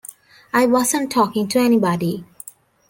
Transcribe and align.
I 0.51 0.65
wasn't 0.65 1.11
talking 1.11 1.47
to 1.49 1.59
anybody. 1.59 2.25